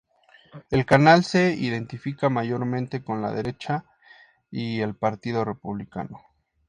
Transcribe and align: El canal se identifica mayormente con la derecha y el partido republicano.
El 0.71 0.83
canal 0.87 1.23
se 1.23 1.53
identifica 1.53 2.27
mayormente 2.27 3.03
con 3.03 3.21
la 3.21 3.31
derecha 3.31 3.85
y 4.49 4.79
el 4.79 4.95
partido 4.95 5.45
republicano. 5.45 6.19